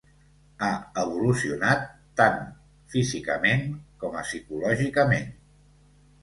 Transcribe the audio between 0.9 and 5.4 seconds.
evolucionat, tant físicament com a psicològicament.